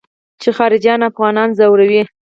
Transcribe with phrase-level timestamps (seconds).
[0.41, 2.03] چې خارجيان افغانان ځوروي.